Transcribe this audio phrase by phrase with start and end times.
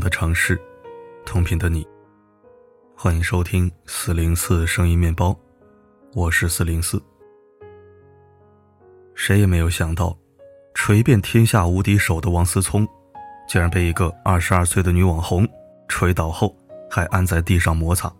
[0.00, 0.60] 的城市，
[1.26, 1.86] 同频的你，
[2.96, 5.38] 欢迎收听四零四声音面包，
[6.14, 7.00] 我是四零四。
[9.14, 10.16] 谁也没有想到，
[10.72, 12.88] 锤遍天下无敌手的王思聪，
[13.46, 15.46] 竟然被一个二十二岁的女网红
[15.86, 16.56] 锤倒后，
[16.90, 18.10] 还按在地上摩擦。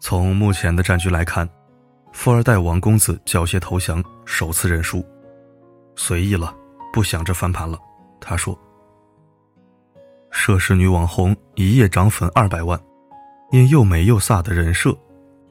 [0.00, 1.46] 从目前的战局来看，
[2.12, 5.04] 富二代王公子缴械投降，首次认输，
[5.94, 6.54] 随意了，
[6.90, 7.78] 不想着翻盘了。
[8.20, 8.58] 他说
[10.36, 12.78] ：“涉事女网红一夜涨粉二百万，
[13.52, 14.94] 因又美又飒的人设，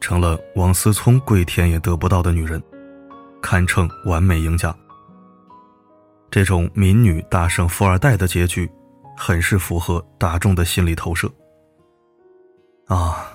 [0.02, 2.62] 成了王思聪跪舔也得不到的女人，
[3.42, 4.76] 堪称完美赢家。
[6.30, 8.70] 这种民女大胜富二代的结局，
[9.18, 11.32] 很是符合大众的心理投射。
[12.88, 13.26] 啊！”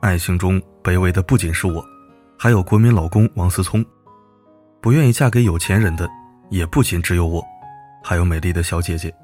[0.00, 1.84] 爱情中卑微的不仅是我，
[2.38, 3.84] 还有国民老公王思聪；
[4.80, 6.08] 不愿意嫁给有钱人的，
[6.48, 7.44] 也不仅只有我，
[8.02, 9.14] 还有美丽的小姐姐。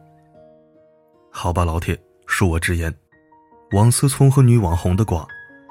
[1.38, 1.94] 好吧，老铁，
[2.26, 2.92] 恕我直言，
[3.72, 5.28] 王思聪和女网红的瓜，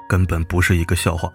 [0.08, 1.28] 根本不是一个笑话。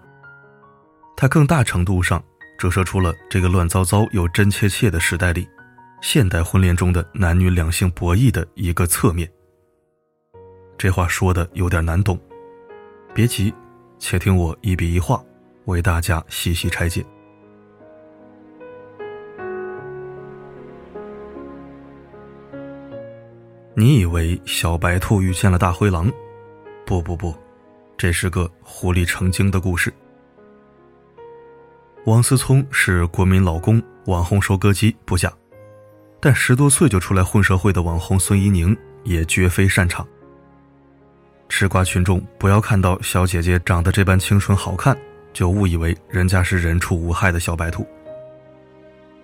[1.14, 2.24] 它更大程度上
[2.58, 5.46] 折射出了这个乱糟糟又真切切的时代里，
[6.00, 9.30] 现代婚恋中的男女两性博弈的一个侧面。
[10.78, 12.18] 这话说的有点难懂，
[13.12, 13.52] 别急。
[13.98, 15.22] 且听我一笔一画，
[15.66, 17.04] 为大家细细拆解。
[23.74, 26.12] 你以为小白兔遇见了大灰狼？
[26.84, 27.34] 不不不，
[27.96, 29.90] 这是个狐狸成精的故事。
[32.04, 35.32] 王思聪是国民老公，网红收割机不假，
[36.20, 40.06] 但十多岁就出来混社会的网红孙怡宁也绝非擅长。
[41.48, 44.94] 吃瓜群众不要看到小姐姐长得这般清纯好看，
[45.32, 47.86] 就误以为人家是人畜无害的小白兔。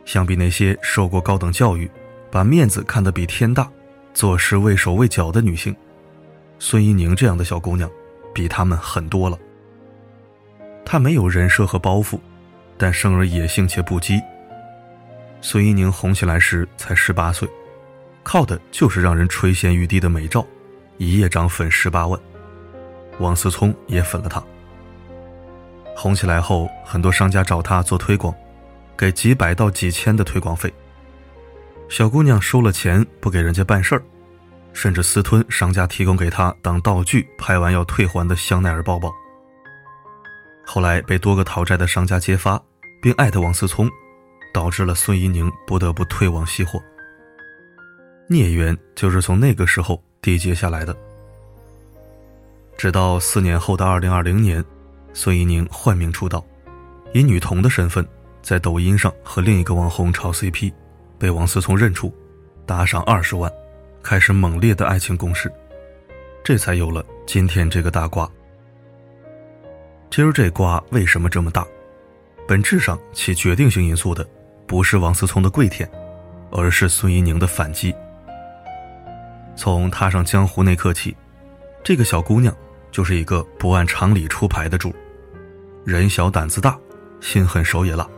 [0.06, 1.91] 相比那些受过高等教育、
[2.31, 3.71] 把面子看得比天大、
[4.15, 5.75] 做事畏手畏脚的女性，
[6.59, 7.89] 孙一宁这样的小姑娘，
[8.35, 9.39] 比她们狠多了。
[10.85, 12.19] 她没有人设和包袱，
[12.77, 14.21] 但生而野性且不羁。
[15.41, 17.49] 孙一宁红起来时才十八岁，
[18.23, 20.45] 靠的就是让人垂涎欲滴的美照。
[20.97, 22.19] 一夜涨粉十八万，
[23.21, 24.43] 王思聪也粉了他。
[25.95, 28.35] 红起来后，很多商家找他做推广，
[28.97, 30.73] 给几百到几千的推广费。
[31.88, 34.03] 小姑娘收了钱不给人家办事儿，
[34.72, 39.12] 甚至私吞商家提供给她当道具拍完要退还的香奈儿包包。
[40.66, 42.62] 后来被多个讨债的商家揭发，
[43.00, 43.91] 并艾特王思聪，
[44.53, 46.81] 导致了孙怡宁不得不退网熄火。
[48.28, 50.03] 孽缘就是从那个时候。
[50.20, 50.94] 缔结下来的，
[52.76, 54.62] 直到四年后的二零二零年，
[55.15, 56.44] 孙怡宁换名出道，
[57.15, 58.06] 以女童的身份
[58.43, 60.72] 在抖音上和另一个网红炒 CP，
[61.19, 62.15] 被王思聪认出，
[62.65, 63.53] 打赏二十万，
[64.03, 65.53] 开始猛烈的爱情攻势，
[66.45, 68.31] 这才有了今天这个大瓜。
[70.11, 71.67] 其实这瓜为什么这么大？
[72.47, 74.27] 本质上起决定性因素的，
[74.67, 75.87] 不是王思聪的跪舔，
[76.51, 77.95] 而是孙怡宁的反击。
[79.55, 81.15] 从踏上江湖那刻起，
[81.85, 82.56] 这个小姑娘
[82.91, 84.95] 就是一个不按常理出牌的主，
[85.85, 86.79] 人小胆子大，
[87.21, 88.09] 心狠手也辣。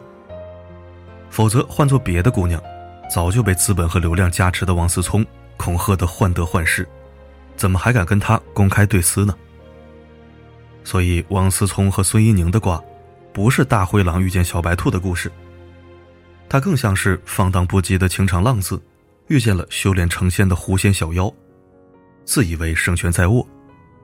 [1.29, 2.63] 否则换做别的姑娘，
[3.11, 5.27] 早就被资本和流量加持的王思聪
[5.57, 6.89] 恐吓得患得患失，
[7.57, 9.35] 怎么还敢跟他公开对撕呢？
[10.85, 12.83] 所以王思聪和孙一宁的瓜，
[13.33, 15.31] 不是大灰狼遇见小白兔的故事，
[16.49, 18.81] 他更像是放荡不羁的情场浪子。
[19.27, 21.33] 遇见了修炼成仙的狐仙小妖，
[22.25, 23.47] 自以为胜券在握，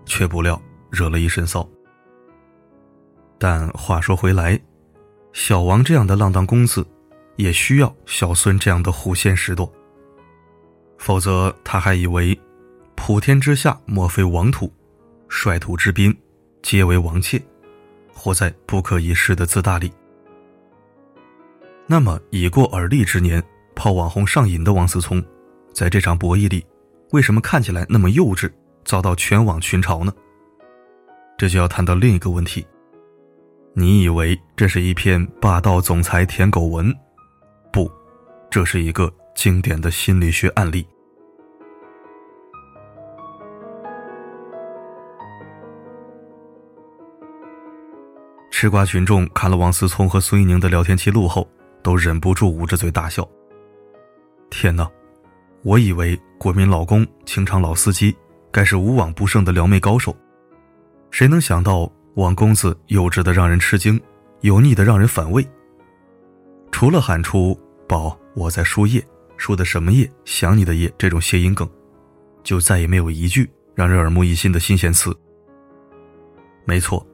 [0.05, 1.69] 却不料惹了一身骚。
[3.37, 4.57] 但话说回来，
[5.33, 6.87] 小王这样的浪荡公子，
[7.37, 9.71] 也需要小孙这样的狐仙拾掇。
[10.99, 12.39] 否则他还以为，
[12.95, 14.73] 普天之下莫非王土，
[15.29, 16.17] 率土之滨
[16.63, 17.41] 皆为王妾，
[18.13, 19.93] 活在不可一世的自大里。
[21.87, 23.43] 那么已过而立之年。
[23.79, 25.23] 泡网红上瘾的王思聪，
[25.71, 26.65] 在这场博弈里，
[27.11, 28.51] 为什么看起来那么幼稚，
[28.87, 30.11] 遭到全网群嘲呢？
[31.37, 32.67] 这就要谈到另一个问题：
[33.75, 36.91] 你以为这是一篇霸道总裁舔狗文？
[38.51, 40.87] 这是一个经典的心理学案例。
[48.51, 51.47] 吃瓜群众看了王思聪和孙一宁的聊天记录后，
[51.83, 53.29] 都忍不住捂着嘴大笑。
[54.49, 54.91] 天哪，
[55.63, 58.17] 我以为国民老公、情场老司机
[58.51, 60.17] 该是无往不胜的撩妹高手，
[61.11, 64.01] 谁能想到王公子幼稚的让人吃惊，
[64.41, 65.47] 油腻的让人反胃。
[66.73, 67.55] 除了喊出
[67.87, 69.03] “宝，我在输液，
[69.39, 70.09] 输的什么液？
[70.27, 71.67] 想你的液”这种谐音梗，
[72.45, 75.11] 就再也没有一句让人耳目一新的新鲜词。
[76.67, 77.05] 没错，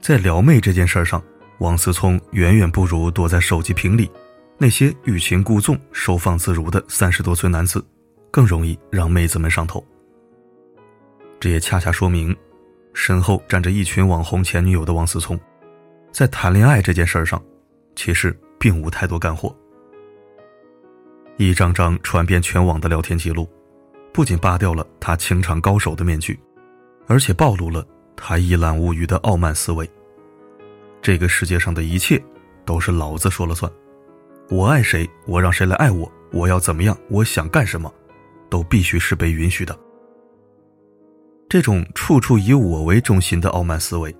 [0.00, 1.22] 在撩妹这件事上，
[1.58, 4.10] 王思聪远远不如躲在手机屏里
[4.58, 7.84] 那些欲擒故纵、收放自如的三十多岁男子
[8.32, 9.82] 更容易让妹子们上头。
[11.38, 12.36] 这也恰恰说明，
[12.94, 15.38] 身后站着一群网红前女友的王思聪，
[16.10, 17.40] 在谈恋爱这件事上，
[17.94, 19.56] 其实并无太多干货。
[21.36, 23.48] 一张张传遍全网的聊天记录，
[24.12, 26.38] 不仅扒掉了他情场高手的面具，
[27.06, 27.84] 而且暴露了
[28.14, 29.88] 他一览无余的傲慢思维。
[31.02, 32.22] 这个世界上的一切，
[32.64, 33.70] 都是老子说了算，
[34.48, 37.92] 我爱谁，我让谁来爱我，我要怎么样，我想干什么，
[38.48, 39.76] 都必须是被允许的。
[41.48, 44.14] 这种处处以我为中心的傲慢思维，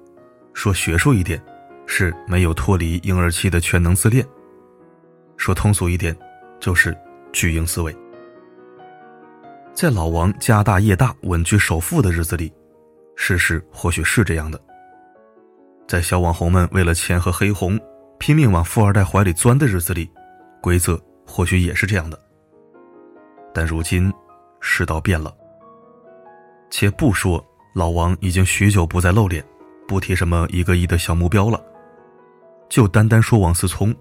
[0.52, 1.40] 说学术一点，
[1.86, 4.24] 是没有脱离婴儿期的全能自恋；
[5.36, 6.14] 说通俗一点，
[6.60, 6.96] 就是
[7.34, 7.94] 巨婴思维。
[9.74, 12.50] 在老王家大业大、稳居首富的日子里，
[13.16, 14.56] 事实或许是这样的；
[15.88, 17.78] 在小网红们为了钱和黑红
[18.18, 20.08] 拼命往富二代怀里钻的日子里，
[20.62, 22.16] 规则或许也是这样的。
[23.52, 24.12] 但如今，
[24.60, 25.34] 世道变了。
[26.70, 27.44] 且不说
[27.74, 29.44] 老王已经许久不再露脸，
[29.88, 31.60] 不提什么一个亿的小目标了，
[32.68, 33.92] 就单单说王思聪，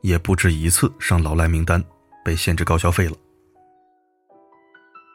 [0.00, 1.82] 也不止一次上老赖名单，
[2.24, 3.16] 被限制高消费了。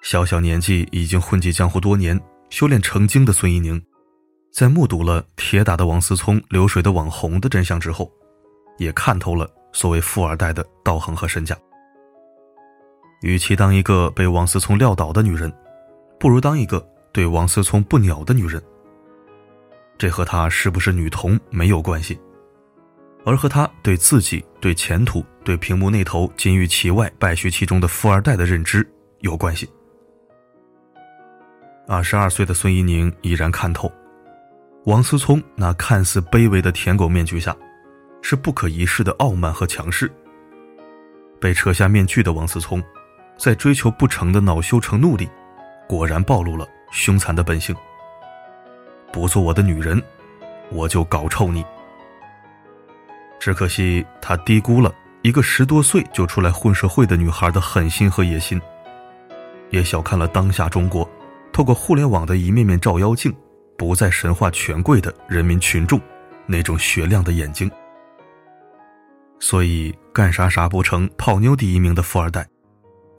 [0.04, 2.20] 小小年纪已经混迹江湖多年、
[2.50, 3.82] 修炼成精的孙一宁，
[4.52, 8.12] 在目睹了铁打的王思聪、流水的网红的真相之后，
[8.78, 11.58] 也看透了所谓富二代的道行和身价。
[13.22, 15.52] 与其当一个被王思聪撂倒的女人，
[16.20, 16.86] 不如当一个。
[17.16, 18.62] 对王思聪不鸟的女人，
[19.98, 22.20] 这和她是不是女同没有关系，
[23.26, 28.88] 而和他对自己、对前途、对屏幕那头金玉其外败絮其中的富二代的认知
[29.20, 29.68] 有关系。
[31.88, 33.92] 二十二岁的孙一宁已然看透，
[34.86, 37.56] 王思聪那看似卑微的舔狗面具下，
[38.22, 40.12] 是不可一世的傲慢和强势。
[41.42, 42.82] 被扯下面具的王思聪，
[43.38, 45.30] 在追求不成的恼羞成怒里，
[45.88, 46.68] 果然暴露了。
[46.92, 47.76] 凶残的本性。
[49.12, 50.02] 不做我的女人，
[50.70, 51.66] 我就搞臭你。
[53.46, 58.60] 只可惜他低估了一个十多岁就出来混社会的女孩的狠心和野心，
[59.70, 61.08] 也小看了当下中国
[61.54, 63.32] 透过互联网的一面面照妖镜，
[63.78, 66.02] 不再神话权贵的人民群众
[66.48, 67.70] 那种雪亮的眼睛。
[69.40, 72.48] 所以干啥啥不成，泡妞第一名的富二代，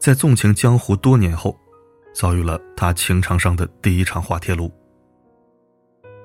[0.00, 1.56] 在纵情江湖多年后。
[2.12, 4.72] 遭遇了他情场上的第一场滑铁卢。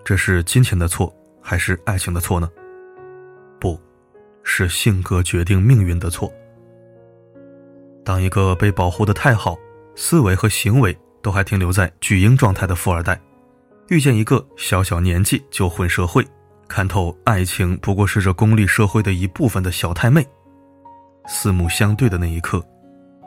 [0.04, 2.50] 这是金钱的错，还是爱情的错呢？
[4.44, 6.32] 是性格决定命运的错。
[8.04, 9.58] 当一个被保护的太好，
[9.96, 13.20] 思维和行为都还停留在巨婴状态的富二代，
[13.90, 16.26] 遇见一个小小年纪就混社会、
[16.68, 20.26] 看透爱情不过是这功利社会的一部分的小太妹，
[21.28, 22.64] 四目相对的那一刻，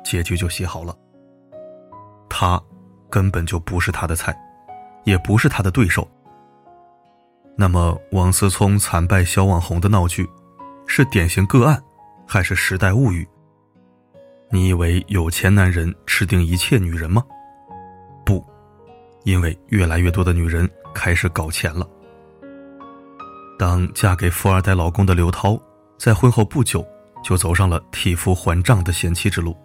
[0.04, 0.96] 结局就写好了。
[2.28, 2.60] 他
[3.08, 4.36] 根本就不是他的菜，
[5.04, 6.08] 也不是他的对手。
[7.56, 10.28] 那么，王思聪惨败小网红的闹剧，
[10.86, 11.82] 是典型个案，
[12.26, 13.26] 还是时代物语？
[14.50, 17.24] 你以为有钱男人吃定一切女人吗？
[18.24, 18.44] 不，
[19.24, 21.88] 因为越来越多的女人开始搞钱了。
[23.58, 25.58] 当嫁给富二代老公的刘涛，
[25.98, 26.86] 在婚后不久
[27.22, 29.56] 就走上了替夫还账的贤妻之路。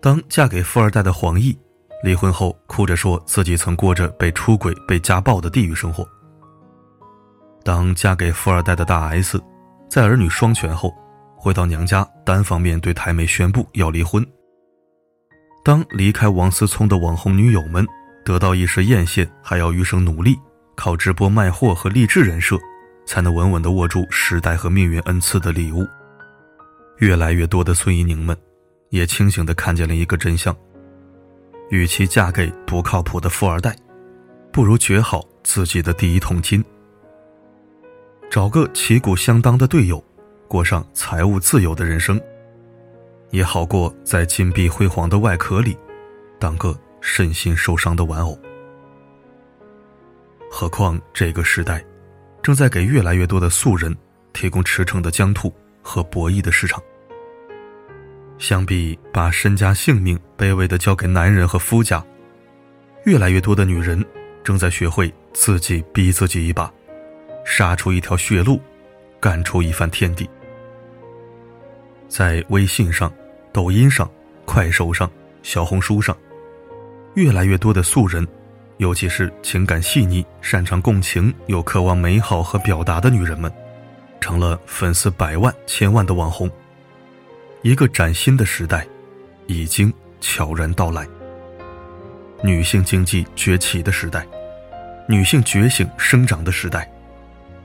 [0.00, 1.56] 当嫁给富二代的黄奕，
[2.02, 6.04] 离婚后哭着说自己曾过着被出轨、被家暴的地狱生活；
[7.64, 9.40] 当嫁给富二代的大 S，
[9.88, 10.94] 在儿女双全后，
[11.36, 14.22] 回到娘家单方面对台媒宣布要离婚；
[15.64, 17.86] 当离开王思聪的网红女友们
[18.24, 20.36] 得到一时艳羡，还要余生努力
[20.74, 22.58] 靠直播卖货和励志人设，
[23.06, 25.86] 才能稳稳地握住时代和命运恩赐的礼物，
[26.98, 28.36] 越来越多的孙怡宁们。
[28.90, 30.56] 也清醒地看见了一个真相：，
[31.70, 33.74] 与其嫁给不靠谱的富二代，
[34.52, 36.64] 不如掘好自己的第一桶金，
[38.36, 40.04] 找个旗鼓相当的队友，
[40.46, 42.20] 过上财务自由的人生，
[43.30, 45.74] 也好过在金碧辉煌的外壳里，
[46.38, 48.38] 当个身心受伤的玩偶。
[50.50, 51.82] 何况这个时代，
[52.42, 53.96] 正在给越来越多的素人
[54.34, 55.50] 提供驰骋的疆土
[55.80, 56.78] 和博弈的市场。
[58.36, 62.04] 相比把身家性命卑微的交给男人和夫家，
[63.06, 64.04] 越来越多的女人
[64.44, 66.70] 正在学会自己逼自己一把，
[67.46, 68.60] 杀出一条血路，
[69.20, 70.28] 干出一番天地。
[72.08, 73.10] 在微信上、
[73.52, 74.10] 抖音上、
[74.44, 75.08] 快手上、
[75.44, 76.14] 小红书上，
[77.14, 78.26] 越来越多的素人，
[78.78, 83.50] 尤其是情感细腻、擅长共情又渴望美好和表达的女人们，
[84.20, 86.50] 成了粉丝百万、千万的网红。
[87.62, 88.86] 一个崭新的时代，
[89.46, 91.06] 已经悄然到来。
[92.42, 94.26] 女性经济崛起的时代，
[95.08, 96.90] 女性觉醒生长的时代，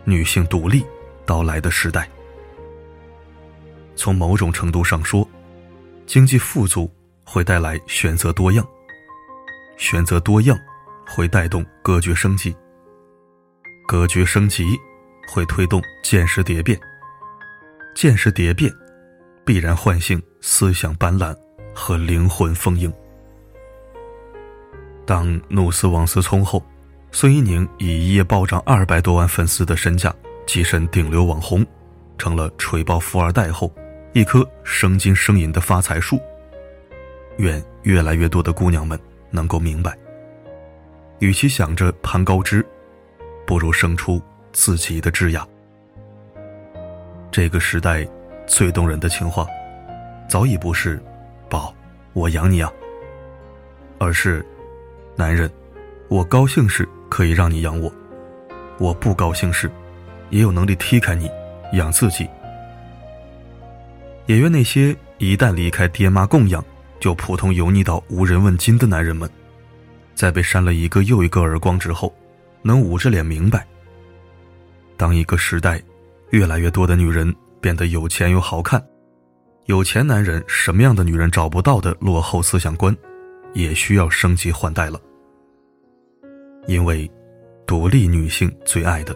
[0.03, 0.85] 女性独立
[1.25, 2.09] 到来的时代。
[3.95, 5.27] 从某种程度上说，
[6.05, 6.91] 经济富足
[7.23, 8.65] 会带来选择多样，
[9.77, 10.57] 选择多样
[11.07, 12.55] 会带动格局升级，
[13.87, 14.65] 格局升级
[15.27, 16.79] 会推动见识蝶变，
[17.93, 18.73] 见识蝶变
[19.45, 21.35] 必然唤醒思想斑斓
[21.75, 22.91] 和灵魂丰盈。
[25.05, 26.63] 当怒死王思聪后，
[27.13, 30.13] 孙一宁以一夜暴涨二百多万粉丝的身价
[30.47, 31.65] 跻身顶流网红，
[32.17, 33.71] 成了锤爆富二代后
[34.13, 36.19] 一棵生金生银的发财树。
[37.37, 38.97] 愿越来越多的姑娘们
[39.29, 39.97] 能够明白，
[41.19, 42.65] 与其想着攀高枝，
[43.45, 44.21] 不如生出
[44.53, 45.45] 自己的枝桠。
[47.29, 48.07] 这个时代
[48.47, 49.45] 最动人的情话，
[50.29, 51.01] 早已不是
[51.49, 51.73] “宝，
[52.13, 52.71] 我养你啊”，
[53.99, 54.45] 而是。
[55.17, 55.51] 男人，
[56.07, 57.91] 我高兴时可以让你养我，
[58.79, 59.69] 我不高兴时，
[60.29, 61.29] 也有能力踢开你，
[61.73, 62.25] 养自己。
[64.27, 66.63] 也愿那些一旦离开爹妈供养，
[67.01, 69.29] 就普通油腻到无人问津的男人们，
[70.15, 72.15] 在被扇了一个又一个耳光之后，
[72.61, 73.67] 能捂着脸明白：
[74.95, 75.83] 当一个时代
[76.29, 78.81] 越来越多的女人变得有钱又好看，
[79.65, 82.95] 有钱男人什么样的女人找不到的落后思想观。
[83.53, 84.97] 也需要升级换代了，
[86.67, 87.09] 因为
[87.65, 89.15] 独立女性最爱的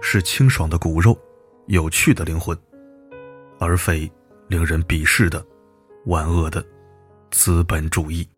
[0.00, 1.18] 是清爽的骨肉、
[1.66, 2.56] 有趣的灵魂，
[3.58, 4.10] 而非
[4.48, 5.44] 令人鄙视的
[6.06, 6.64] 万恶的
[7.30, 8.28] 资本主义。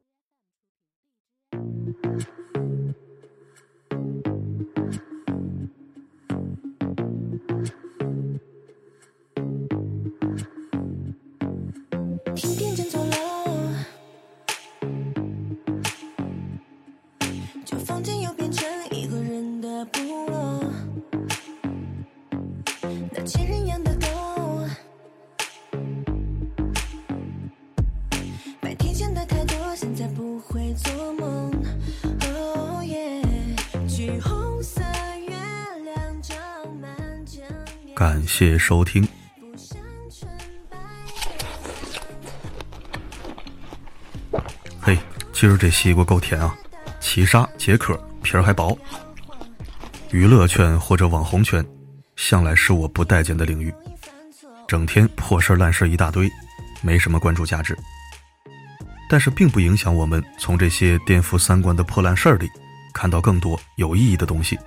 [37.97, 39.09] 感谢收听。
[44.79, 44.99] 嘿，
[45.33, 46.55] 今儿这西瓜够甜啊！
[47.01, 48.77] 七杀解渴，皮儿还薄。
[50.11, 51.67] 娱乐圈或者网红圈，
[52.17, 53.73] 向来是我不待见的领域，
[54.69, 56.31] 整天破事烂事一大堆，
[56.83, 57.75] 没什么关注价值。
[59.09, 62.51] 但是并不影响我们从这些颠覆三观的破烂事儿里，
[62.93, 64.59] 看到更多有意义的东西。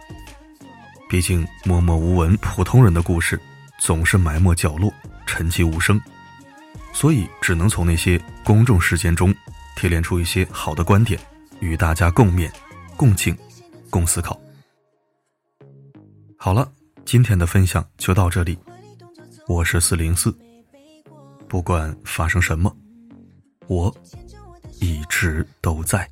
[1.10, 3.42] 毕竟默默无闻普通人的故事，
[3.80, 4.94] 总是埋没角落，
[5.26, 6.00] 沉寂无声，
[6.94, 9.34] 所以只能从那些公众事件中
[9.76, 11.20] 提炼出一些好的观点，
[11.62, 12.48] 与大家共勉、
[12.96, 13.36] 共敬、
[13.90, 14.40] 共思考。
[16.38, 16.72] 好了，
[17.06, 18.56] 今天的分享就到这里，
[19.48, 20.32] 我是四零四，
[21.48, 22.72] 不管发生什么，
[23.66, 23.92] 我
[24.80, 26.08] 一直都在。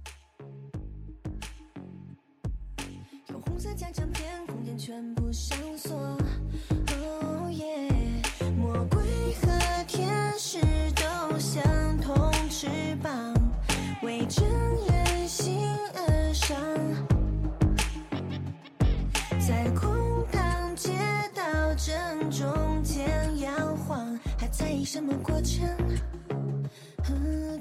[24.87, 25.67] 什么过程？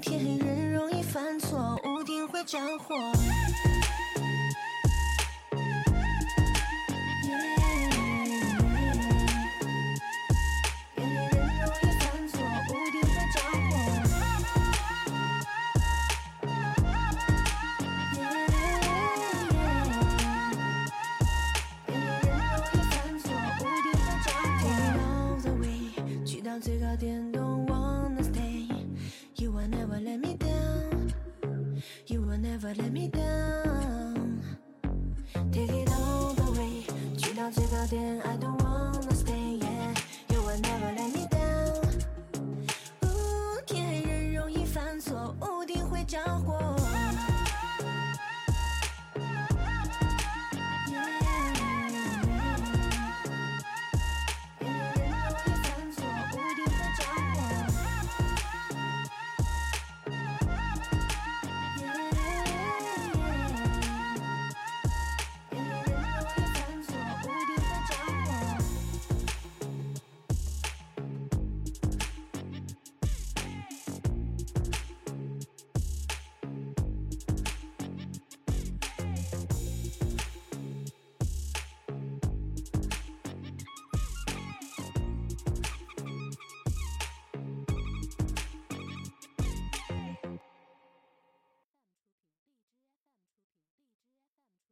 [0.01, 2.95] 天黑人容易犯错，屋顶会着火。
[37.47, 38.66] 到最高点，I don't。